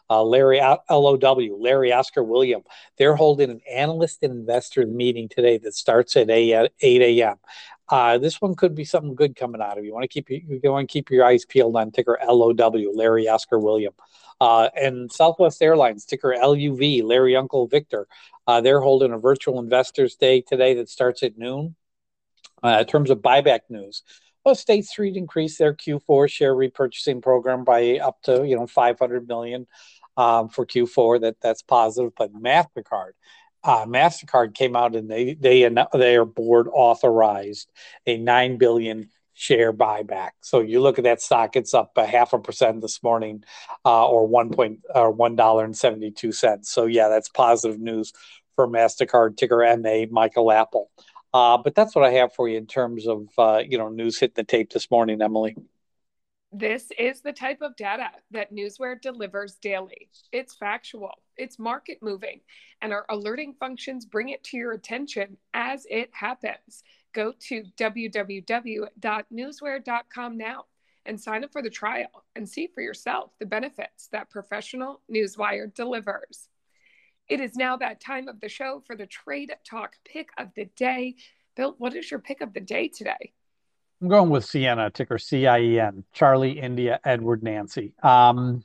uh, 0.09 0.23
larry 0.23 0.59
low 0.89 1.17
larry 1.59 1.93
oscar 1.93 2.23
william 2.23 2.61
they're 2.97 3.15
holding 3.15 3.49
an 3.49 3.61
analyst 3.71 4.23
and 4.23 4.33
investor 4.33 4.85
meeting 4.85 5.29
today 5.29 5.57
that 5.57 5.73
starts 5.73 6.17
at 6.17 6.29
8 6.29 6.71
a.m 6.81 7.37
uh, 7.89 8.17
this 8.17 8.41
one 8.41 8.55
could 8.55 8.73
be 8.73 8.85
something 8.85 9.13
good 9.13 9.35
coming 9.35 9.61
out 9.61 9.77
of 9.77 9.85
you. 9.85 9.93
Want 9.93 10.03
to 10.03 10.07
keep 10.07 10.29
you 10.29 10.59
want 10.63 10.89
to 10.89 10.91
keep 10.91 11.11
your 11.11 11.25
eyes 11.25 11.45
peeled 11.45 11.75
on 11.75 11.91
ticker 11.91 12.17
LOW, 12.25 12.91
Larry 12.93 13.27
Oscar 13.27 13.59
William, 13.59 13.93
uh, 14.39 14.69
and 14.75 15.11
Southwest 15.11 15.61
Airlines 15.61 16.05
ticker 16.05 16.35
LUV, 16.35 17.03
Larry 17.03 17.35
Uncle 17.35 17.67
Victor. 17.67 18.07
Uh, 18.47 18.61
they're 18.61 18.79
holding 18.79 19.11
a 19.11 19.17
virtual 19.17 19.59
investors 19.59 20.15
day 20.15 20.41
today 20.41 20.73
that 20.75 20.89
starts 20.89 21.23
at 21.23 21.37
noon. 21.37 21.75
Uh, 22.63 22.77
in 22.79 22.85
terms 22.85 23.09
of 23.09 23.17
buyback 23.17 23.59
news, 23.69 24.03
well, 24.45 24.55
State 24.55 24.85
Street 24.85 25.15
increased 25.15 25.57
their 25.59 25.73
Q4 25.73 26.29
share 26.29 26.53
repurchasing 26.53 27.21
program 27.21 27.63
by 27.63 27.99
up 27.99 28.21
to 28.23 28.45
you 28.45 28.55
know 28.55 28.67
500 28.67 29.27
million 29.27 29.67
um, 30.17 30.49
for 30.49 30.65
Q4. 30.65 31.21
That 31.21 31.41
that's 31.41 31.61
positive. 31.61 32.13
But 32.17 32.33
Mastercard, 32.33 33.11
uh, 33.63 33.85
Mastercard 33.85 34.53
came 34.53 34.75
out 34.75 34.95
and 34.95 35.09
they 35.09 35.33
they 35.35 35.69
their 35.93 36.25
board 36.25 36.67
authorized 36.71 37.71
a 38.05 38.17
nine 38.17 38.57
billion 38.57 39.09
share 39.33 39.73
buyback. 39.73 40.31
So 40.41 40.59
you 40.59 40.81
look 40.81 40.97
at 40.97 41.05
that 41.05 41.21
stock; 41.21 41.55
it's 41.55 41.73
up 41.73 41.91
a 41.97 42.05
half 42.05 42.33
a 42.33 42.39
percent 42.39 42.81
this 42.81 43.01
morning, 43.01 43.43
uh, 43.85 44.07
or 44.07 44.27
one 44.27 44.49
point 44.49 44.81
or 44.93 45.11
one 45.11 45.35
dollar 45.35 45.63
and 45.63 45.77
seventy 45.77 46.11
two 46.11 46.31
cents. 46.31 46.69
So 46.69 46.85
yeah, 46.85 47.07
that's 47.07 47.29
positive 47.29 47.79
news 47.79 48.11
for 48.55 48.67
Mastercard 48.67 49.37
ticker 49.37 49.65
MA 49.77 50.05
Michael 50.11 50.51
Apple. 50.51 50.89
Uh, 51.33 51.57
but 51.57 51.73
that's 51.73 51.95
what 51.95 52.05
I 52.05 52.11
have 52.11 52.33
for 52.33 52.47
you 52.47 52.57
in 52.57 52.67
terms 52.67 53.07
of 53.07 53.27
uh, 53.37 53.63
you 53.67 53.77
know 53.77 53.89
news 53.89 54.19
hitting 54.19 54.35
the 54.35 54.43
tape 54.43 54.71
this 54.71 54.91
morning, 54.91 55.21
Emily. 55.21 55.55
This 56.55 56.91
is 56.99 57.21
the 57.21 57.33
type 57.33 57.63
of 57.63 57.75
data 57.75 58.11
that 58.29 58.53
Newsware 58.53 59.01
delivers 59.01 59.55
daily. 59.55 60.11
It's 60.31 60.53
factual, 60.53 61.09
it's 61.35 61.57
market 61.57 61.97
moving, 62.03 62.41
and 62.79 62.93
our 62.93 63.07
alerting 63.09 63.55
functions 63.59 64.05
bring 64.05 64.29
it 64.29 64.43
to 64.45 64.57
your 64.57 64.73
attention 64.73 65.37
as 65.55 65.87
it 65.89 66.11
happens. 66.13 66.83
Go 67.11 67.33
to 67.47 67.63
www.newsware.com 67.77 70.37
now 70.37 70.65
and 71.05 71.19
sign 71.19 71.43
up 71.43 71.51
for 71.51 71.61
the 71.63 71.69
trial 71.71 72.23
and 72.35 72.47
see 72.47 72.67
for 72.67 72.81
yourself 72.81 73.31
the 73.39 73.47
benefits 73.47 74.09
that 74.11 74.29
professional 74.29 75.01
Newsware 75.11 75.73
delivers. 75.73 76.49
It 77.33 77.39
is 77.39 77.55
now 77.55 77.77
that 77.77 77.99
time 77.99 78.27
of 78.27 78.39
the 78.41 78.47
show 78.47 78.83
for 78.85 78.95
the 78.95 79.07
Trade 79.07 79.51
Talk 79.67 79.95
pick 80.05 80.29
of 80.37 80.49
the 80.55 80.65
day. 80.75 81.15
Bill, 81.57 81.73
what 81.79 81.95
is 81.95 82.11
your 82.11 82.19
pick 82.19 82.41
of 82.41 82.53
the 82.53 82.59
day 82.59 82.89
today? 82.89 83.33
I'm 83.99 84.07
going 84.07 84.29
with 84.29 84.45
Ciena, 84.45 84.93
ticker 84.93 85.17
CIEN, 85.17 86.03
Charlie, 86.13 86.59
India, 86.59 86.99
Edward, 87.03 87.41
Nancy. 87.41 87.95
Um, 88.03 88.63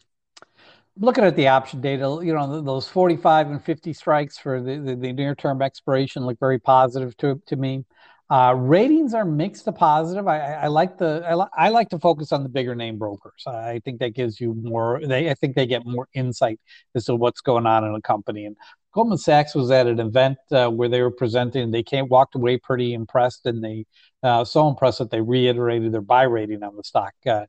looking 0.99 1.25
at 1.25 1.35
the 1.35 1.49
option 1.49 1.81
data, 1.81 2.21
you 2.23 2.35
know, 2.35 2.61
those 2.61 2.87
45 2.87 3.53
and 3.53 3.65
50 3.65 3.95
strikes 3.95 4.37
for 4.37 4.61
the, 4.61 4.77
the, 4.77 4.95
the 4.95 5.13
near 5.15 5.35
term 5.35 5.63
expiration 5.63 6.27
look 6.27 6.39
very 6.39 6.59
positive 6.59 7.17
to, 7.17 7.41
to 7.47 7.57
me. 7.57 7.87
Uh, 8.30 8.54
ratings 8.54 9.14
are 9.14 9.25
mixed 9.25 9.64
to 9.64 9.73
positive. 9.73 10.28
I, 10.28 10.38
I 10.52 10.66
like 10.66 10.99
the 10.99 11.25
I, 11.26 11.35
li- 11.35 11.47
I, 11.56 11.70
like 11.70 11.88
to 11.90 11.99
focus 11.99 12.30
on 12.30 12.42
the 12.42 12.50
bigger 12.50 12.75
name 12.75 12.99
brokers. 12.99 13.44
I 13.47 13.80
think 13.87 14.00
that 14.00 14.14
gives 14.14 14.38
you 14.38 14.52
more. 14.54 15.00
They 15.02 15.30
I 15.30 15.35
think 15.35 15.56
they 15.56 15.66
get 15.66 15.87
more 15.87 16.08
insight 16.12 16.61
as 16.94 17.06
to 17.06 17.14
what's 17.14 17.40
going 17.40 17.64
on 17.64 17.85
in 17.85 17.94
a 17.94 18.02
company. 18.02 18.44
And 18.44 18.54
Goldman 18.92 19.16
Sachs 19.16 19.54
was 19.54 19.70
at 19.70 19.87
an 19.87 19.99
event 19.99 20.37
uh, 20.50 20.68
where 20.68 20.90
they 20.90 21.00
were 21.00 21.11
presenting. 21.11 21.70
They 21.70 21.82
came 21.82 22.06
walked 22.08 22.35
away 22.35 22.58
pretty 22.58 22.92
impressed, 22.92 23.47
and 23.47 23.64
they 23.64 23.87
uh, 24.23 24.44
so 24.44 24.68
impressed 24.68 24.99
that 24.99 25.11
they 25.11 25.23
reiterated 25.23 25.92
their 25.92 26.02
buy 26.02 26.25
rating 26.25 26.62
on 26.62 26.76
the 26.76 26.85
stock. 26.85 27.14
Uh, 27.26 27.47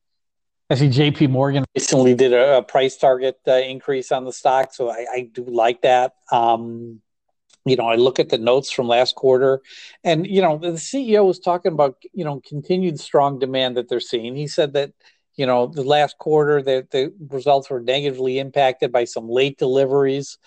I 0.70 0.76
see 0.76 0.90
J.P. 0.90 1.28
Morgan 1.28 1.66
recently 1.76 2.14
did 2.14 2.32
a, 2.32 2.60
a 2.60 2.64
price 2.64 2.96
target 2.96 3.38
uh, 3.48 3.54
increase 3.54 4.14
on 4.14 4.24
the 4.24 4.32
stock, 4.32 4.74
so 4.74 4.90
I, 4.90 5.06
I 5.12 5.30
do 5.34 5.44
like 5.44 5.82
that. 5.82 6.14
Um, 6.32 7.02
you 7.66 7.76
know, 7.76 7.88
I 7.88 7.96
look 7.96 8.20
at 8.20 8.30
the 8.30 8.38
notes 8.38 8.72
from 8.72 8.88
last 8.88 9.16
quarter, 9.16 9.62
and 10.04 10.26
you 10.26 10.42
know, 10.42 10.58
the 10.58 10.78
CEO 10.78 11.26
was 11.26 11.40
talking 11.40 11.74
about 11.74 11.98
you 12.14 12.24
know 12.24 12.42
continued 12.48 13.00
strong 13.00 13.40
demand 13.40 13.78
that 13.78 13.90
they're 13.90 14.00
seeing. 14.00 14.36
He 14.36 14.48
said 14.48 14.74
that 14.74 14.92
you 15.36 15.46
know 15.46 15.68
the 15.68 15.84
last 15.84 16.18
quarter 16.18 16.62
that 16.62 16.92
the 16.92 17.14
results 17.30 17.70
were 17.70 17.82
negatively 17.82 18.40
impacted 18.40 18.92
by 18.92 19.06
some 19.06 19.30
late 19.30 19.58
deliveries. 19.58 20.38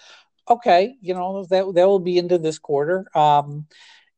Okay, 0.48 0.94
you 1.00 1.14
know 1.14 1.44
that 1.44 1.74
that 1.74 1.86
will 1.86 2.00
be 2.00 2.18
into 2.18 2.38
this 2.38 2.58
quarter. 2.58 3.06
Um, 3.16 3.66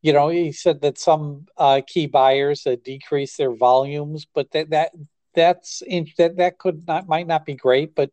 you 0.03 0.13
know, 0.13 0.29
he 0.29 0.53
said 0.53 0.83
that 0.83 0.99
some 0.99 1.47
uh, 1.57 1.81
key 1.87 2.07
buyers 2.07 2.67
uh, 2.67 2.77
decreased 2.85 3.39
their 3.39 3.55
volumes, 3.55 4.27
but 4.35 4.51
that 4.53 4.71
that 4.71 4.93
that's 5.35 5.83
that 6.19 6.37
that 6.37 6.59
could 6.59 6.87
not 6.87 7.09
might 7.09 7.27
not 7.27 7.45
be 7.45 7.55
great, 7.55 7.95
but 7.95 8.11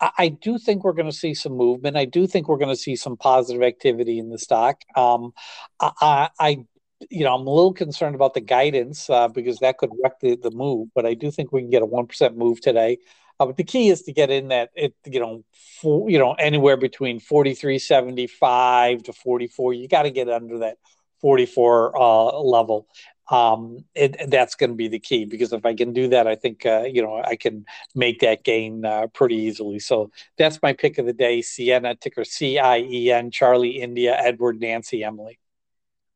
I, 0.00 0.10
I 0.18 0.28
do 0.28 0.58
think 0.58 0.84
we're 0.84 0.92
going 0.92 1.10
to 1.10 1.16
see 1.16 1.34
some 1.34 1.52
movement. 1.52 1.96
I 1.96 2.04
do 2.04 2.26
think 2.26 2.48
we're 2.48 2.58
going 2.58 2.74
to 2.74 2.76
see 2.76 2.96
some 2.96 3.16
positive 3.16 3.62
activity 3.62 4.18
in 4.18 4.30
the 4.30 4.38
stock. 4.38 4.82
Um, 4.96 5.32
I, 5.80 6.28
I 6.38 6.64
you 7.08 7.24
know, 7.24 7.34
I'm 7.34 7.46
a 7.46 7.50
little 7.50 7.72
concerned 7.72 8.14
about 8.14 8.34
the 8.34 8.40
guidance 8.40 9.08
uh, 9.08 9.28
because 9.28 9.58
that 9.60 9.78
could 9.78 9.90
wreck 10.02 10.20
the, 10.20 10.36
the 10.36 10.50
move, 10.50 10.88
but 10.94 11.06
I 11.06 11.14
do 11.14 11.30
think 11.30 11.52
we 11.52 11.62
can 11.62 11.70
get 11.70 11.82
a 11.82 11.86
1% 11.86 12.36
move 12.36 12.60
today. 12.60 12.98
Uh, 13.38 13.46
but 13.46 13.56
the 13.56 13.64
key 13.64 13.88
is 13.88 14.02
to 14.02 14.12
get 14.12 14.30
in 14.30 14.48
that, 14.48 14.68
it, 14.74 14.94
you 15.06 15.18
know, 15.18 15.42
for, 15.80 16.10
you 16.10 16.18
know, 16.18 16.34
anywhere 16.34 16.76
between 16.76 17.18
43.75 17.18 19.04
to 19.04 19.12
44. 19.14 19.72
You 19.72 19.88
got 19.88 20.02
to 20.02 20.10
get 20.10 20.28
under 20.28 20.58
that 20.58 20.76
44 21.22 21.96
uh, 21.96 22.38
level 22.40 22.86
um, 23.30 23.84
it, 23.94 24.28
that's 24.28 24.56
going 24.56 24.70
to 24.70 24.76
be 24.76 24.88
the 24.88 24.98
key 24.98 25.24
because 25.24 25.52
if 25.52 25.64
I 25.64 25.74
can 25.74 25.92
do 25.92 26.08
that, 26.08 26.26
I 26.26 26.34
think 26.34 26.66
uh, 26.66 26.82
you 26.82 27.02
know 27.02 27.22
I 27.24 27.36
can 27.36 27.64
make 27.94 28.20
that 28.20 28.44
gain 28.44 28.84
uh, 28.84 29.06
pretty 29.08 29.36
easily. 29.36 29.78
So 29.78 30.10
that's 30.36 30.60
my 30.62 30.72
pick 30.72 30.98
of 30.98 31.06
the 31.06 31.12
day: 31.12 31.40
Ciena, 31.40 31.98
ticker 31.98 32.24
C 32.24 32.58
I 32.58 32.78
E 32.78 33.10
N, 33.12 33.30
Charlie, 33.30 33.80
India, 33.80 34.16
Edward, 34.18 34.60
Nancy, 34.60 35.04
Emily. 35.04 35.38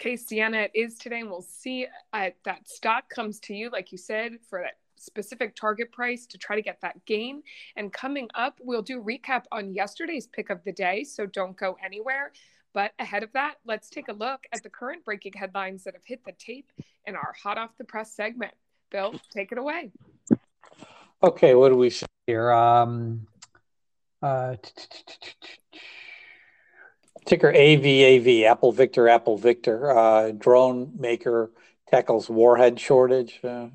Okay, 0.01 0.15
Ciena, 0.15 0.65
it 0.65 0.73
is 0.75 0.99
today, 0.99 1.21
and 1.21 1.31
we'll 1.31 1.41
see 1.41 1.87
uh, 2.13 2.31
that 2.45 2.69
stock 2.69 3.09
comes 3.09 3.39
to 3.41 3.55
you, 3.55 3.71
like 3.71 3.93
you 3.93 3.99
said, 3.99 4.33
for 4.51 4.61
that 4.61 4.75
specific 4.97 5.55
target 5.55 5.93
price 5.93 6.27
to 6.27 6.39
try 6.39 6.57
to 6.57 6.63
get 6.63 6.81
that 6.83 7.05
gain. 7.07 7.43
And 7.77 7.93
coming 7.93 8.29
up, 8.35 8.59
we'll 8.61 8.83
do 8.83 9.03
recap 9.03 9.45
on 9.53 9.73
yesterday's 9.73 10.27
pick 10.27 10.51
of 10.51 10.65
the 10.65 10.73
day, 10.73 11.05
so 11.05 11.27
don't 11.27 11.57
go 11.57 11.77
anywhere. 11.85 12.33
But 12.75 12.93
ahead 12.99 13.23
of 13.23 13.33
that, 13.33 13.55
let's 13.65 13.89
take 13.89 14.09
a 14.09 14.13
look 14.13 14.47
at 14.53 14.65
the 14.65 14.69
current 14.69 15.05
breaking 15.05 15.35
headlines 15.35 15.85
that 15.85 15.95
have 15.95 16.05
hit 16.05 16.25
the 16.27 16.33
tape 16.33 16.71
in 17.07 17.15
our 17.15 17.33
hot 17.41 17.57
off 17.57 17.71
the 17.79 17.85
press 17.85 18.13
segment. 18.13 18.53
Bill, 18.91 19.15
take 19.33 19.53
it 19.53 19.59
away. 19.59 19.93
Okay, 21.23 21.55
what 21.55 21.69
do 21.71 21.77
we 21.77 21.91
see 21.91 22.07
here? 22.27 22.51
Um, 22.51 23.29
uh, 24.21 24.57
ticker 27.25 27.53
AVAV, 27.53 28.45
Apple 28.45 28.73
Victor, 28.73 29.09
Apple 29.09 29.39
Victor, 29.39 29.97
uh, 29.97 30.33
drone 30.33 30.93
maker 30.99 31.53
tackles 31.89 32.29
warhead 32.29 32.81
shortage. 32.81 33.39
Uh, 33.45 33.69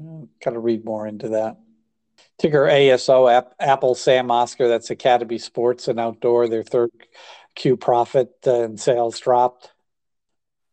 Got 0.43 0.51
to 0.51 0.59
read 0.59 0.83
more 0.83 1.07
into 1.07 1.29
that. 1.29 1.57
Ticker 2.37 2.65
ASO, 2.65 3.45
Apple 3.59 3.95
Sam 3.95 4.31
Oscar, 4.31 4.67
that's 4.67 4.89
Academy 4.89 5.37
Sports 5.37 5.87
and 5.87 5.99
Outdoor, 5.99 6.47
their 6.47 6.63
third 6.63 6.89
Q 7.59 7.77
profit 7.77 8.31
and 8.45 8.79
sales 8.79 9.19
dropped. 9.19 9.71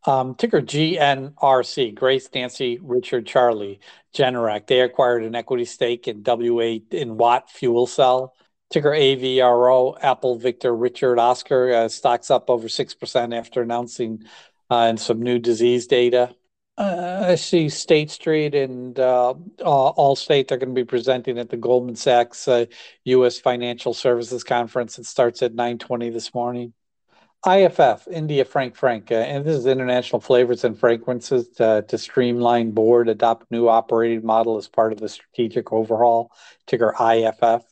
Um, 0.05 0.35
ticker 0.35 0.61
GNRC, 0.61 1.93
Grace 1.93 2.29
Nancy 2.33 2.79
Richard 2.81 3.27
Charlie, 3.27 3.81
Generac. 4.15 4.67
They 4.67 4.79
acquired 4.79 5.23
an 5.23 5.35
equity 5.35 5.65
stake 5.65 6.07
in 6.07 6.23
W8 6.23 6.93
in 6.93 7.17
Watt 7.17 7.51
Fuel 7.51 7.87
Cell. 7.87 8.33
Ticker 8.69 8.91
AVRO, 8.91 9.97
Apple 10.01 10.37
Victor 10.37 10.73
Richard 10.73 11.19
Oscar. 11.19 11.73
Uh, 11.73 11.89
stocks 11.89 12.31
up 12.31 12.49
over 12.49 12.69
6% 12.69 13.37
after 13.37 13.61
announcing 13.61 14.23
uh, 14.69 14.95
some 14.95 15.21
new 15.21 15.39
disease 15.39 15.87
data. 15.87 16.33
Uh, 16.77 17.25
I 17.29 17.35
see 17.35 17.69
State 17.69 18.11
Street 18.11 18.53
and 18.53 18.99
uh, 18.99 19.33
Allstate. 19.59 20.47
They're 20.47 20.59
going 20.59 20.75
to 20.75 20.79
be 20.79 20.85
presenting 20.85 21.39
at 21.39 21.49
the 21.49 21.57
Goldman 21.57 21.95
Sachs 21.95 22.47
uh, 22.47 22.65
U.S. 23.05 23.39
Financial 23.39 23.95
Services 23.95 24.43
Conference. 24.43 24.99
It 24.99 25.07
starts 25.07 25.41
at 25.41 25.55
9:20 25.55 26.13
this 26.13 26.33
morning. 26.35 26.73
IFF, 27.47 28.07
India 28.11 28.43
Frank 28.45 28.75
Frank, 28.75 29.11
uh, 29.11 29.15
and 29.15 29.45
this 29.45 29.55
is 29.55 29.65
International 29.65 30.19
Flavors 30.19 30.63
and 30.63 30.77
Fragrances 30.77 31.47
to, 31.49 31.85
to 31.87 31.97
streamline 31.97 32.71
board, 32.71 33.09
adopt 33.09 33.49
new 33.51 33.69
operating 33.69 34.25
model 34.25 34.57
as 34.57 34.67
part 34.67 34.91
of 34.91 34.99
the 34.99 35.07
strategic 35.07 35.71
overhaul. 35.71 36.31
Ticker 36.65 36.93
IFF. 36.99 37.63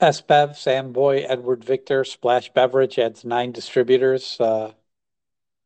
SBEV, 0.00 0.50
Samboy, 0.50 1.26
Edward 1.28 1.64
Victor, 1.64 2.04
Splash 2.04 2.52
Beverage 2.52 2.98
adds 2.98 3.24
nine 3.24 3.50
distributors. 3.50 4.36
Uh, 4.38 4.72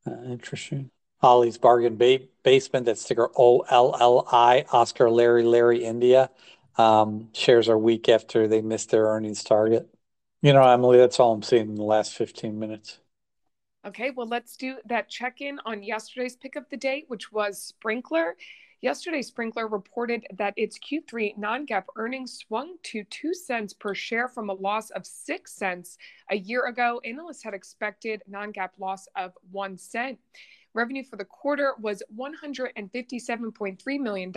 uh, 0.07 0.23
interesting. 0.25 0.91
Ollie's 1.21 1.59
Bargain 1.59 1.97
ba- 1.97 2.21
Basement, 2.43 2.87
that's 2.87 3.05
ticker 3.05 3.29
OLLI, 3.37 4.67
Oscar 4.73 5.11
Larry 5.11 5.45
Larry 5.45 5.85
India. 5.85 6.31
Um, 6.77 7.29
shares 7.33 7.69
are 7.69 7.79
weak 7.79 8.09
after 8.09 8.49
they 8.49 8.63
missed 8.63 8.91
their 8.91 9.05
earnings 9.05 9.45
target. 9.45 9.89
You 10.41 10.53
know, 10.53 10.67
Emily, 10.69 10.99
that's 10.99 11.21
all 11.21 11.33
I'm 11.33 11.43
seeing 11.43 11.69
in 11.69 11.75
the 11.77 11.85
last 11.85 12.15
15 12.15 12.59
minutes. 12.59 12.99
Okay, 13.87 14.11
well, 14.11 14.27
let's 14.27 14.57
do 14.57 14.77
that 14.87 15.09
check 15.09 15.41
in 15.41 15.59
on 15.67 15.83
yesterday's 15.83 16.37
pick 16.37 16.57
of 16.57 16.65
the 16.71 16.77
day, 16.77 17.05
which 17.09 17.33
was 17.33 17.73
Sprinklr. 17.85 18.33
Yesterday, 18.81 19.23
Sprinklr 19.23 19.71
reported 19.71 20.25
that 20.39 20.55
its 20.57 20.79
Q3 20.79 21.39
non 21.39 21.67
GAAP 21.67 21.85
earnings 21.95 22.39
swung 22.45 22.77
to 22.85 23.05
2 23.05 23.33
cents 23.35 23.73
per 23.73 23.95
share 23.95 24.27
from 24.27 24.51
a 24.51 24.55
loss 24.55 24.91
of 24.91 25.07
6 25.07 25.53
cents 25.53 25.99
a 26.31 26.37
year 26.37 26.67
ago. 26.67 27.01
Analysts 27.05 27.45
had 27.45 27.55
expected 27.55 28.23
non 28.27 28.53
GAAP 28.53 28.71
loss 28.79 29.07
of 29.15 29.33
1 29.53 29.79
cent. 29.79 30.19
Revenue 30.75 31.05
for 31.05 31.17
the 31.17 31.25
quarter 31.25 31.75
was 31.81 32.03
$157.3 32.19 34.01
million, 34.01 34.33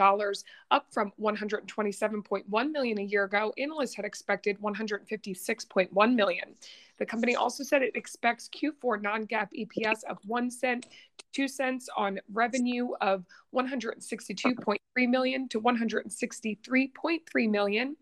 up 0.72 0.86
from 0.92 1.14
127.1 1.22 2.72
million 2.72 3.00
a 3.00 3.04
year 3.04 3.24
ago. 3.24 3.54
Analysts 3.58 3.96
had 3.96 4.06
expected 4.06 4.60
$156.1 4.62 6.16
million. 6.16 6.56
The 6.98 7.06
company 7.06 7.36
also 7.36 7.64
said 7.64 7.82
it 7.82 7.96
expects 7.96 8.50
Q4 8.50 9.02
non 9.02 9.26
GAAP 9.26 9.68
EPS 9.68 10.04
of 10.10 10.18
1 10.26 10.52
cent 10.52 10.88
to 11.18 11.26
2 11.34 11.48
cents 11.48 11.88
on 11.96 12.20
revenue 12.32 12.90
of 13.02 13.26
162.3 13.54 14.78
million 15.10 15.48
to 15.50 15.62
163.3 15.62 17.50
million. 17.50 17.96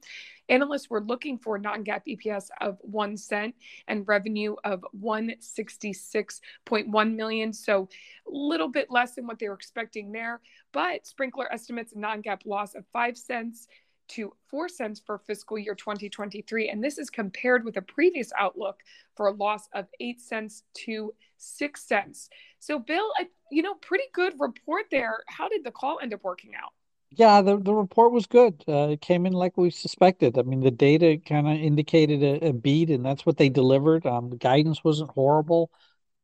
Analysts 0.50 0.90
were 0.90 1.02
looking 1.02 1.38
for 1.38 1.58
non 1.58 1.84
GAAP 1.84 2.18
EPS 2.18 2.48
of 2.62 2.78
1 2.82 3.18
cent 3.18 3.56
and 3.88 4.08
revenue 4.08 4.56
of 4.64 4.86
166.1 5.02 7.16
million. 7.16 7.54
So 7.54 7.90
a 8.28 8.32
little 8.32 8.68
bit 8.68 8.92
less 8.92 9.16
than 9.16 9.26
what 9.26 9.40
they 9.40 9.50
were 9.50 9.56
expecting 9.56 10.12
there. 10.12 10.42
But 10.72 11.06
Sprinklr 11.06 11.48
estimates 11.52 11.94
non 11.96 12.22
GAAP 12.22 12.46
loss 12.46 12.76
of 12.76 12.86
5 12.94 13.18
cents 13.18 13.68
to 14.16 14.34
4 14.50 14.70
cents 14.70 15.02
for 15.06 15.18
fiscal 15.18 15.58
year 15.58 15.76
2023. 15.76 16.70
And 16.70 16.84
this 16.84 16.98
is 16.98 17.10
compared 17.10 17.64
with 17.66 17.78
a 17.78 17.82
previous 17.82 18.32
outlook 18.38 18.82
for 19.16 19.28
a 19.28 19.32
loss 19.32 19.68
of 19.74 19.88
8 20.00 20.22
cents 20.22 20.64
to 20.86 21.14
6 21.38 21.84
cents. 21.84 22.30
So, 22.60 22.80
Bill, 22.80 23.12
I, 23.18 23.28
you 23.52 23.62
know, 23.62 23.76
pretty 23.76 24.06
good 24.14 24.34
report 24.40 24.86
there. 24.92 25.24
How 25.28 25.50
did 25.50 25.64
the 25.64 25.72
call 25.72 26.00
end 26.02 26.14
up 26.14 26.24
working 26.24 26.52
out? 26.56 26.72
Yeah, 27.16 27.42
the, 27.42 27.58
the 27.58 27.74
report 27.74 28.12
was 28.12 28.26
good. 28.26 28.64
Uh, 28.68 28.90
it 28.90 29.02
came 29.02 29.26
in 29.26 29.34
like 29.34 29.56
we 29.56 29.70
suspected. 29.70 30.38
I 30.38 30.42
mean, 30.42 30.62
the 30.62 30.72
data 30.72 31.18
kind 31.18 31.48
of 31.48 31.54
indicated 31.54 32.24
a, 32.24 32.48
a, 32.48 32.54
beat, 32.54 32.90
and 32.90 33.06
that's 33.06 33.26
what 33.26 33.38
they 33.38 33.50
delivered. 33.50 34.06
Um, 34.06 34.32
the 34.32 34.38
guidance 34.38 34.84
wasn't 34.84 35.12
horrible, 35.12 35.70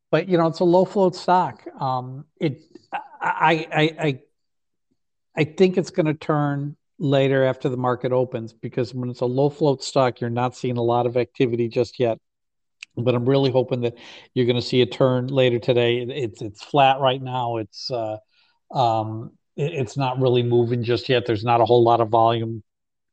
but 0.09 0.27
you 0.27 0.37
know, 0.37 0.47
it's 0.47 0.61
a 0.61 0.65
low 0.65 0.85
float 0.85 1.15
stock. 1.15 1.63
Um, 1.79 2.25
it, 2.39 2.61
I, 2.91 3.67
I, 3.71 3.95
I, 3.99 4.19
I 5.35 5.43
think 5.43 5.77
it's 5.77 5.91
going 5.91 6.07
to 6.07 6.15
turn 6.15 6.75
later 6.99 7.45
after 7.45 7.69
the 7.69 7.77
market 7.77 8.11
opens 8.11 8.53
because 8.53 8.93
when 8.93 9.09
it's 9.09 9.21
a 9.21 9.25
low 9.25 9.49
float 9.49 9.83
stock, 9.83 10.19
you're 10.19 10.29
not 10.29 10.55
seeing 10.55 10.77
a 10.77 10.83
lot 10.83 11.05
of 11.05 11.17
activity 11.17 11.69
just 11.69 11.99
yet. 11.99 12.19
But 12.97 13.15
I'm 13.15 13.27
really 13.27 13.51
hoping 13.51 13.81
that 13.81 13.97
you're 14.33 14.45
going 14.45 14.57
to 14.57 14.61
see 14.61 14.81
a 14.81 14.85
turn 14.85 15.27
later 15.27 15.57
today. 15.57 15.99
It's 15.99 16.41
it's 16.41 16.63
flat 16.63 16.99
right 16.99 17.21
now. 17.21 17.57
It's 17.57 17.89
uh, 17.89 18.17
um, 18.71 19.31
it, 19.55 19.73
it's 19.73 19.95
not 19.95 20.19
really 20.19 20.43
moving 20.43 20.83
just 20.83 21.07
yet. 21.07 21.25
There's 21.25 21.45
not 21.45 21.61
a 21.61 21.65
whole 21.65 21.83
lot 21.83 22.01
of 22.01 22.09
volume, 22.09 22.61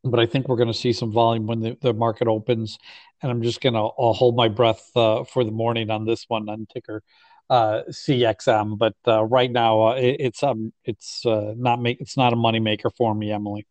but 0.02 0.18
I 0.18 0.26
think 0.26 0.48
we're 0.48 0.56
going 0.56 0.72
to 0.72 0.74
see 0.74 0.92
some 0.92 1.12
volume 1.12 1.46
when 1.46 1.60
the, 1.60 1.78
the 1.80 1.94
market 1.94 2.26
opens. 2.26 2.78
And 3.22 3.30
I'm 3.30 3.42
just 3.42 3.60
going 3.60 3.74
to 3.74 3.80
I'll 3.80 4.12
hold 4.12 4.34
my 4.34 4.48
breath 4.48 4.90
uh, 4.96 5.22
for 5.24 5.44
the 5.44 5.52
morning 5.52 5.90
on 5.90 6.04
this 6.04 6.24
one 6.26 6.48
on 6.48 6.66
ticker 6.72 7.02
uh, 7.48 7.82
CXM. 7.90 8.78
But 8.78 8.94
uh, 9.06 9.24
right 9.24 9.50
now, 9.50 9.88
uh, 9.88 9.94
it, 9.94 10.16
it's 10.18 10.42
um, 10.42 10.72
it's 10.84 11.24
uh, 11.24 11.54
not 11.56 11.80
make 11.80 12.00
it's 12.00 12.16
not 12.16 12.32
a 12.32 12.36
money 12.36 12.60
maker 12.60 12.90
for 12.90 13.14
me, 13.14 13.30
Emily. 13.30 13.66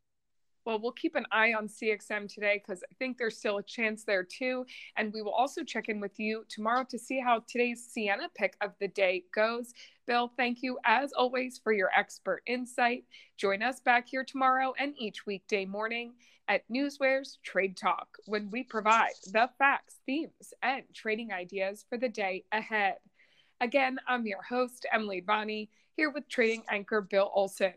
Well, 0.65 0.79
we'll 0.79 0.93
keep 0.93 1.15
an 1.15 1.27
eye 1.31 1.53
on 1.53 1.67
CXM 1.67 2.33
today 2.33 2.59
because 2.61 2.83
I 2.83 2.93
think 2.95 3.17
there's 3.17 3.37
still 3.37 3.57
a 3.57 3.63
chance 3.63 4.03
there 4.03 4.23
too. 4.23 4.65
And 4.97 5.13
we 5.13 5.21
will 5.21 5.31
also 5.31 5.63
check 5.63 5.89
in 5.89 5.99
with 5.99 6.19
you 6.19 6.43
tomorrow 6.49 6.83
to 6.89 6.97
see 6.97 7.19
how 7.19 7.43
today's 7.47 7.87
Ciena 7.95 8.29
pick 8.33 8.55
of 8.61 8.71
the 8.79 8.87
day 8.87 9.25
goes. 9.33 9.73
Bill, 10.07 10.31
thank 10.35 10.63
you 10.63 10.79
as 10.83 11.13
always 11.13 11.59
for 11.63 11.71
your 11.71 11.91
expert 11.95 12.41
insight. 12.47 13.05
Join 13.37 13.61
us 13.61 13.79
back 13.79 14.07
here 14.07 14.23
tomorrow 14.23 14.73
and 14.79 14.95
each 14.97 15.27
weekday 15.27 15.65
morning 15.65 16.13
at 16.47 16.67
Newsware's 16.67 17.37
Trade 17.43 17.77
Talk 17.77 18.17
when 18.25 18.49
we 18.49 18.63
provide 18.63 19.13
the 19.31 19.49
facts, 19.59 19.97
themes, 20.07 20.53
and 20.63 20.83
trading 20.93 21.31
ideas 21.31 21.85
for 21.87 21.97
the 21.99 22.09
day 22.09 22.43
ahead. 22.51 22.95
Again, 23.61 23.99
I'm 24.07 24.25
your 24.25 24.41
host, 24.41 24.85
Emily 24.91 25.21
Bonney, 25.21 25.69
here 25.95 26.09
with 26.09 26.27
trading 26.27 26.63
anchor 26.69 27.01
Bill 27.01 27.31
Olson. 27.33 27.73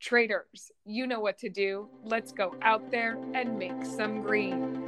Traders, 0.00 0.70
you 0.84 1.06
know 1.06 1.20
what 1.20 1.38
to 1.38 1.48
do. 1.48 1.88
Let's 2.04 2.30
go 2.32 2.54
out 2.62 2.90
there 2.90 3.18
and 3.34 3.58
make 3.58 3.84
some 3.84 4.22
green. 4.22 4.87